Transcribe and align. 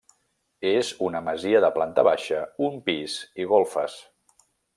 És 0.69 0.87
una 1.07 1.21
masia 1.27 1.61
de 1.65 1.69
planta 1.75 2.07
baixa, 2.09 2.41
un 2.69 2.81
pis 2.89 3.19
i 3.45 3.47
golfes. 3.53 4.01